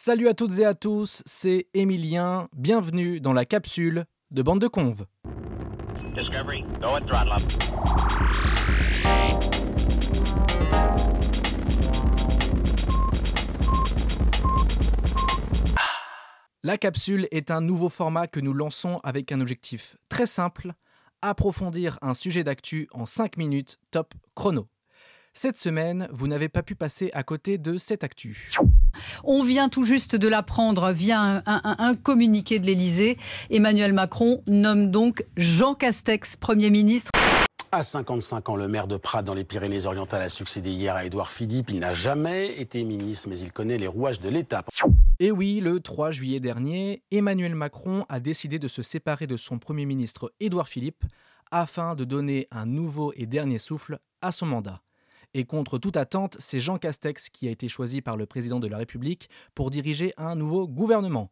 [0.00, 4.68] Salut à toutes et à tous, c'est Emilien, bienvenue dans la capsule de Bande de
[4.68, 5.06] Conve.
[6.14, 7.42] Discovery, go and throttle up.
[16.62, 20.74] La capsule est un nouveau format que nous lançons avec un objectif très simple,
[21.22, 24.68] approfondir un sujet d'actu en 5 minutes top chrono.
[25.40, 28.48] Cette semaine, vous n'avez pas pu passer à côté de cette actu.
[29.22, 33.16] On vient tout juste de l'apprendre via un, un- un communiqué de l'Élysée.
[33.48, 37.12] Emmanuel Macron nomme donc Jean Castex Premier ministre.
[37.70, 41.30] À 55 ans, le maire de Prades dans les Pyrénées-Orientales a succédé hier à Édouard
[41.30, 41.70] Philippe.
[41.70, 44.64] Il n'a jamais été ministre, mais il connaît les rouages de l'État.
[45.20, 49.60] Et oui, le 3 juillet dernier, Emmanuel Macron a décidé de se séparer de son
[49.60, 51.04] Premier ministre Édouard Philippe
[51.52, 54.82] afin de donner un nouveau et dernier souffle à son mandat.
[55.34, 58.66] Et contre toute attente, c'est Jean Castex qui a été choisi par le président de
[58.66, 61.30] la République pour diriger un nouveau gouvernement.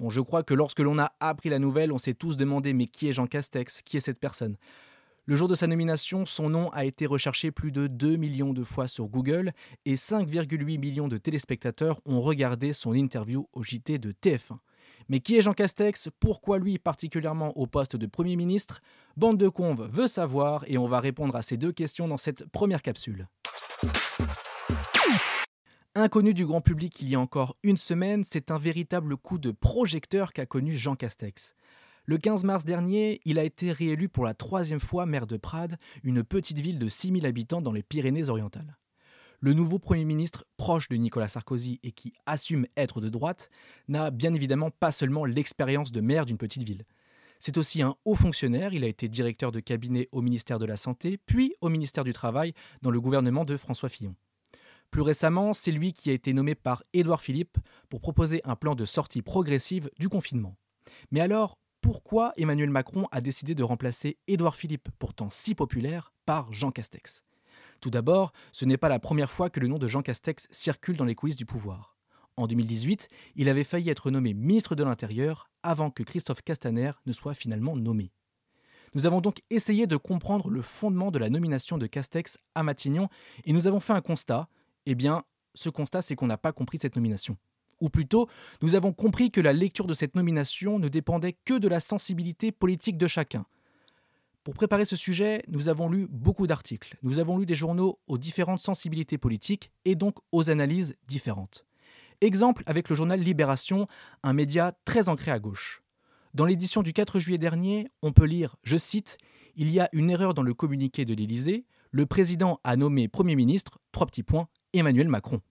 [0.00, 2.86] Bon, je crois que lorsque l'on a appris la nouvelle, on s'est tous demandé mais
[2.86, 3.82] qui est Jean Castex?
[3.82, 4.56] Qui est cette personne?
[5.26, 8.62] Le jour de sa nomination, son nom a été recherché plus de 2 millions de
[8.62, 9.52] fois sur Google
[9.86, 14.58] et 5,8 millions de téléspectateurs ont regardé son interview au JT de TF1.
[15.08, 16.08] Mais qui est Jean Castex?
[16.20, 18.80] Pourquoi lui particulièrement au poste de Premier ministre?
[19.16, 22.44] Bande de Conve veut savoir et on va répondre à ces deux questions dans cette
[22.46, 23.26] première capsule.
[25.96, 29.52] Inconnu du grand public il y a encore une semaine, c'est un véritable coup de
[29.52, 31.54] projecteur qu'a connu Jean Castex.
[32.06, 35.78] Le 15 mars dernier, il a été réélu pour la troisième fois maire de Prades,
[36.02, 38.76] une petite ville de 6000 habitants dans les Pyrénées-Orientales.
[39.40, 43.50] Le nouveau Premier ministre, proche de Nicolas Sarkozy et qui assume être de droite,
[43.88, 46.84] n'a bien évidemment pas seulement l'expérience de maire d'une petite ville.
[47.46, 50.78] C'est aussi un haut fonctionnaire, il a été directeur de cabinet au ministère de la
[50.78, 54.14] Santé, puis au ministère du Travail dans le gouvernement de François Fillon.
[54.90, 57.58] Plus récemment, c'est lui qui a été nommé par Édouard Philippe
[57.90, 60.56] pour proposer un plan de sortie progressive du confinement.
[61.10, 66.50] Mais alors, pourquoi Emmanuel Macron a décidé de remplacer Édouard Philippe, pourtant si populaire, par
[66.50, 67.24] Jean Castex?
[67.82, 70.96] Tout d'abord, ce n'est pas la première fois que le nom de Jean Castex circule
[70.96, 71.98] dans les coulisses du pouvoir.
[72.38, 77.12] En 2018, il avait failli être nommé ministre de l'Intérieur avant que Christophe Castaner ne
[77.12, 78.12] soit finalement nommé.
[78.94, 83.08] Nous avons donc essayé de comprendre le fondement de la nomination de Castex à Matignon
[83.44, 84.48] et nous avons fait un constat.
[84.86, 87.36] Eh bien, ce constat, c'est qu'on n'a pas compris cette nomination.
[87.80, 88.28] Ou plutôt,
[88.62, 92.52] nous avons compris que la lecture de cette nomination ne dépendait que de la sensibilité
[92.52, 93.44] politique de chacun.
[94.44, 98.18] Pour préparer ce sujet, nous avons lu beaucoup d'articles, nous avons lu des journaux aux
[98.18, 101.64] différentes sensibilités politiques et donc aux analyses différentes.
[102.24, 103.86] Exemple avec le journal Libération,
[104.22, 105.82] un média très ancré à gauche.
[106.32, 109.18] Dans l'édition du 4 juillet dernier, on peut lire, je cite,
[109.56, 113.36] Il y a une erreur dans le communiqué de l'Élysée, le président a nommé Premier
[113.36, 115.42] ministre, trois petits points, Emmanuel Macron.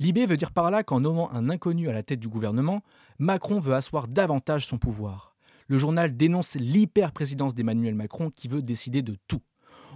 [0.00, 2.82] Libé veut dire par là qu'en nommant un inconnu à la tête du gouvernement,
[3.20, 5.36] Macron veut asseoir davantage son pouvoir.
[5.68, 9.42] Le journal dénonce l'hyper-présidence d'Emmanuel Macron qui veut décider de tout.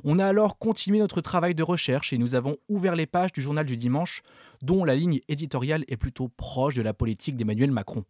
[0.08, 3.42] On a alors continué notre travail de recherche et nous avons ouvert les pages du
[3.42, 4.22] journal du dimanche,
[4.62, 8.04] dont la ligne éditoriale est plutôt proche de la politique d'Emmanuel Macron.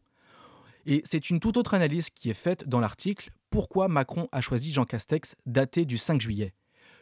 [0.84, 4.74] Et c'est une toute autre analyse qui est faite dans l'article Pourquoi Macron a choisi
[4.74, 6.52] Jean Castex, daté du 5 juillet?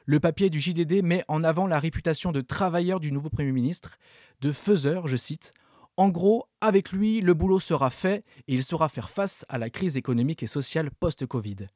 [0.06, 3.98] Le papier du JDD met en avant la réputation de travailleur du nouveau Premier ministre,
[4.42, 5.54] de faiseur, je cite.
[5.96, 9.70] En gros, avec lui, le boulot sera fait et il saura faire face à la
[9.70, 11.66] crise économique et sociale post-Covid.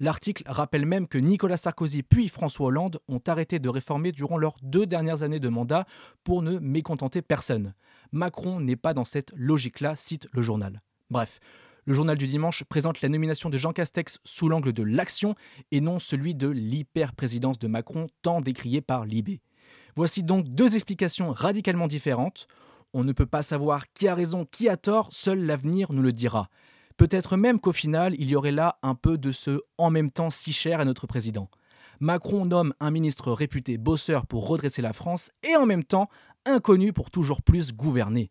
[0.00, 4.56] L'article rappelle même que Nicolas Sarkozy puis François Hollande ont arrêté de réformer durant leurs
[4.62, 5.86] deux dernières années de mandat
[6.24, 7.74] pour ne mécontenter personne.
[8.12, 10.82] Macron n'est pas dans cette logique-là, cite le journal.
[11.10, 11.38] Bref,
[11.86, 15.34] le journal du dimanche présente la nomination de Jean Castex sous l'angle de l'action
[15.70, 19.42] et non celui de l'hyper-présidence de Macron tant décriée par Libé.
[19.94, 22.46] Voici donc deux explications radicalement différentes.
[22.94, 26.12] On ne peut pas savoir qui a raison, qui a tort, seul l'avenir nous le
[26.12, 26.48] dira.
[26.96, 30.30] Peut-être même qu'au final, il y aurait là un peu de ce en même temps
[30.30, 31.50] si cher à notre président.
[32.00, 36.08] Macron nomme un ministre réputé bosseur pour redresser la France et en même temps
[36.46, 38.30] inconnu pour toujours plus gouverner.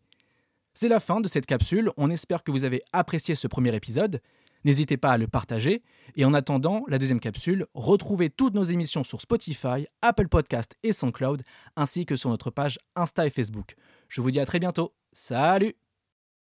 [0.74, 4.20] C'est la fin de cette capsule, on espère que vous avez apprécié ce premier épisode.
[4.64, 5.82] N'hésitez pas à le partager.
[6.16, 10.92] Et en attendant la deuxième capsule, retrouvez toutes nos émissions sur Spotify, Apple Podcast et
[10.92, 11.42] SoundCloud,
[11.76, 13.76] ainsi que sur notre page Insta et Facebook.
[14.08, 14.94] Je vous dis à très bientôt.
[15.12, 15.74] Salut